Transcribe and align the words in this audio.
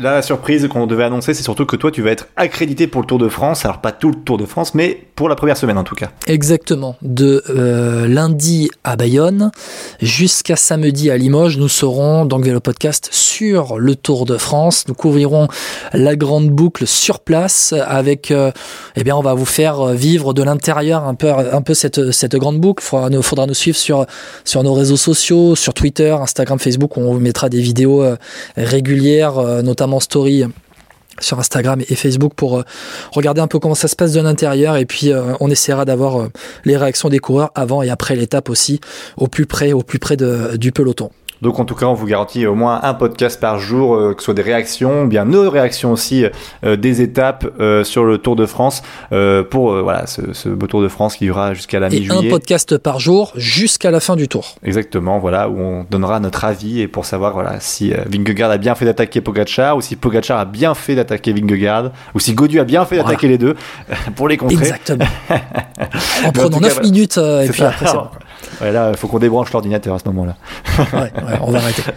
La 0.00 0.22
surprise 0.22 0.68
qu'on 0.68 0.86
devait 0.86 1.02
annoncer, 1.02 1.34
c'est 1.34 1.42
surtout 1.42 1.66
que 1.66 1.74
toi, 1.74 1.90
tu 1.90 2.02
vas 2.02 2.12
être 2.12 2.28
accrédité 2.36 2.86
pour 2.86 3.00
le 3.00 3.06
Tour 3.08 3.18
de 3.18 3.28
France. 3.28 3.64
Alors, 3.64 3.80
pas 3.80 3.90
tout 3.90 4.10
le 4.10 4.14
Tour 4.14 4.38
de 4.38 4.46
France, 4.46 4.72
mais 4.72 4.96
pour 5.16 5.28
la 5.28 5.34
première 5.34 5.56
semaine 5.56 5.76
en 5.76 5.82
tout 5.82 5.96
cas. 5.96 6.10
Exactement. 6.28 6.94
De 7.02 7.42
euh, 7.50 8.06
lundi 8.06 8.70
à 8.84 8.94
Bayonne 8.94 9.50
jusqu'à 10.00 10.54
samedi 10.54 11.10
à 11.10 11.16
Limoges, 11.16 11.58
nous 11.58 11.68
serons 11.68 12.26
donc 12.26 12.44
Vélo 12.44 12.60
Podcast 12.60 13.08
sur 13.10 13.80
le 13.80 13.96
Tour 13.96 14.24
de 14.24 14.36
France. 14.36 14.84
Nous 14.86 14.94
couvrirons 14.94 15.48
la 15.92 16.14
grande 16.14 16.48
boucle 16.48 16.86
sur 16.86 17.18
place 17.18 17.74
avec, 17.88 18.30
euh, 18.30 18.52
eh 18.94 19.02
bien, 19.02 19.16
on 19.16 19.22
va 19.22 19.34
vous 19.34 19.46
faire 19.46 19.86
vivre 19.86 20.32
de 20.32 20.44
l'intérieur 20.44 21.08
un 21.08 21.14
peu, 21.16 21.32
un 21.32 21.62
peu 21.62 21.74
cette, 21.74 22.12
cette 22.12 22.36
grande 22.36 22.60
boucle. 22.60 22.84
Il 22.84 22.86
faudra, 22.86 23.22
faudra 23.22 23.46
nous 23.46 23.54
suivre 23.54 23.76
sur, 23.76 24.06
sur 24.44 24.62
nos 24.62 24.74
réseaux 24.74 24.96
sociaux, 24.96 25.56
sur 25.56 25.74
Twitter, 25.74 26.12
Instagram, 26.12 26.60
Facebook. 26.60 26.96
On 26.96 27.14
vous 27.14 27.18
mettra 27.18 27.48
des 27.48 27.60
vidéos 27.60 28.04
euh, 28.04 28.14
régulières, 28.56 29.42
notamment 29.64 29.87
story 29.98 30.44
sur 31.20 31.38
Instagram 31.38 31.80
et 31.88 31.94
Facebook 31.94 32.34
pour 32.34 32.58
euh, 32.58 32.62
regarder 33.12 33.40
un 33.40 33.46
peu 33.46 33.58
comment 33.58 33.74
ça 33.74 33.88
se 33.88 33.96
passe 33.96 34.12
de 34.12 34.20
l'intérieur 34.20 34.76
et 34.76 34.86
puis 34.86 35.12
euh, 35.12 35.34
on 35.40 35.50
essaiera 35.50 35.84
d'avoir 35.84 36.20
euh, 36.20 36.28
les 36.64 36.76
réactions 36.76 37.08
des 37.08 37.18
coureurs 37.18 37.50
avant 37.54 37.82
et 37.82 37.90
après 37.90 38.16
l'étape 38.16 38.50
aussi 38.50 38.80
au 39.16 39.28
plus 39.28 39.46
près 39.46 39.72
au 39.72 39.82
plus 39.82 39.98
près 39.98 40.16
du 40.16 40.72
peloton. 40.72 41.10
Donc 41.42 41.60
en 41.60 41.64
tout 41.64 41.74
cas, 41.74 41.86
on 41.86 41.94
vous 41.94 42.06
garantit 42.06 42.46
au 42.46 42.54
moins 42.54 42.80
un 42.82 42.94
podcast 42.94 43.40
par 43.40 43.58
jour, 43.58 43.94
euh, 43.94 44.14
que 44.14 44.20
ce 44.20 44.26
soit 44.26 44.34
des 44.34 44.42
réactions, 44.42 45.04
bien 45.06 45.24
nos 45.24 45.48
réactions 45.50 45.92
aussi 45.92 46.26
euh, 46.64 46.76
des 46.76 47.00
étapes 47.02 47.46
euh, 47.60 47.84
sur 47.84 48.04
le 48.04 48.18
Tour 48.18 48.36
de 48.36 48.46
France 48.46 48.82
pour 49.50 49.72
voilà 49.82 50.06
ce, 50.06 50.32
ce, 50.32 50.48
beau 50.48 50.66
Tour 50.66 50.82
de 50.82 50.88
France 50.88 51.16
qui 51.16 51.24
durera 51.24 51.54
jusqu'à 51.54 51.78
la 51.78 51.88
mi-juillet. 51.88 52.24
Et 52.24 52.28
un 52.28 52.30
podcast 52.30 52.78
par 52.78 53.00
jour 53.00 53.32
jusqu'à 53.36 53.90
la 53.90 54.00
fin 54.00 54.16
du 54.16 54.28
Tour. 54.28 54.56
Exactement, 54.64 55.18
voilà 55.18 55.48
où 55.48 55.58
on 55.58 55.86
donnera 55.88 56.20
notre 56.20 56.44
avis 56.44 56.80
et 56.80 56.88
pour 56.88 57.04
savoir 57.04 57.32
voilà 57.32 57.60
si 57.60 57.92
Vingegaard 58.06 58.50
a 58.50 58.58
bien 58.58 58.74
fait 58.74 58.84
d'attaquer 58.84 59.20
Pogacar 59.20 59.76
ou 59.76 59.80
si 59.80 59.96
Pogacar 59.96 60.38
a 60.38 60.44
bien 60.44 60.74
fait 60.74 60.94
d'attaquer 60.94 61.32
Vingegaard 61.32 61.92
ou 62.14 62.20
si 62.20 62.34
Godu 62.34 62.60
a 62.60 62.64
bien 62.64 62.84
fait 62.84 62.96
d'attaquer 62.96 63.28
les 63.28 63.38
deux 63.38 63.54
pour 64.16 64.28
les 64.28 64.36
contrer. 64.36 64.56
Exactement. 64.56 65.06
en 66.24 66.32
prenant 66.32 66.60
9 66.60 66.82
minutes 66.82 67.18
et 67.18 67.48
puis 67.48 67.62
après 67.62 67.86
c'est 67.86 67.92
bon. 67.94 68.08
Ouais, 68.60 68.72
là, 68.72 68.90
il 68.90 68.96
faut 68.96 69.08
qu'on 69.08 69.18
débranche 69.18 69.52
l'ordinateur 69.52 69.94
à 69.94 69.98
ce 69.98 70.04
moment-là. 70.06 70.34
on 71.42 71.50
va. 71.50 71.60